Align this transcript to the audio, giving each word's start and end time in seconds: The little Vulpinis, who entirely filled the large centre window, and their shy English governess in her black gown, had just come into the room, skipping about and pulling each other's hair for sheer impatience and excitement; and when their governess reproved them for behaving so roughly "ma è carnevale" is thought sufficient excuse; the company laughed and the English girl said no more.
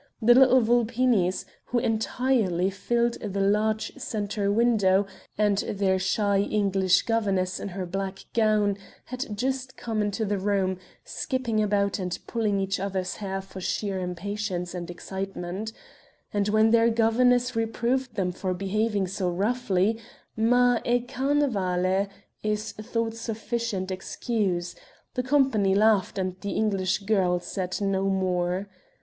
The 0.19 0.33
little 0.33 0.61
Vulpinis, 0.61 1.45
who 1.65 1.77
entirely 1.77 2.71
filled 2.71 3.19
the 3.21 3.39
large 3.39 3.95
centre 3.97 4.51
window, 4.51 5.05
and 5.37 5.59
their 5.59 5.99
shy 5.99 6.39
English 6.39 7.03
governess 7.03 7.59
in 7.59 7.67
her 7.67 7.85
black 7.85 8.21
gown, 8.33 8.79
had 9.05 9.37
just 9.37 9.77
come 9.77 10.01
into 10.01 10.25
the 10.25 10.39
room, 10.39 10.79
skipping 11.05 11.61
about 11.61 11.99
and 11.99 12.17
pulling 12.25 12.59
each 12.59 12.79
other's 12.79 13.17
hair 13.17 13.41
for 13.41 13.61
sheer 13.61 13.99
impatience 13.99 14.73
and 14.73 14.89
excitement; 14.89 15.71
and 16.33 16.47
when 16.49 16.71
their 16.71 16.89
governess 16.89 17.55
reproved 17.55 18.15
them 18.15 18.31
for 18.31 18.55
behaving 18.55 19.05
so 19.05 19.29
roughly 19.29 19.99
"ma 20.35 20.79
è 20.79 21.07
carnevale" 21.07 22.07
is 22.41 22.71
thought 22.71 23.13
sufficient 23.13 23.91
excuse; 23.91 24.73
the 25.13 25.21
company 25.21 25.75
laughed 25.75 26.17
and 26.17 26.41
the 26.41 26.53
English 26.53 27.03
girl 27.05 27.39
said 27.39 27.79
no 27.79 28.05
more. 28.09 28.67